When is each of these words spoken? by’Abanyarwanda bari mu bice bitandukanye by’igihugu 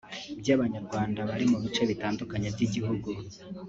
by’Abanyarwanda 0.39 1.19
bari 1.29 1.45
mu 1.51 1.57
bice 1.63 1.83
bitandukanye 1.89 2.47
by’igihugu 2.55 3.09